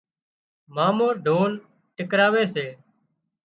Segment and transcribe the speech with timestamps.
[0.75, 1.51] مامو ڍول
[1.95, 2.67] ٽِڪراوي سي